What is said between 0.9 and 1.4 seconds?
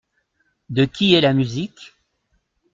est la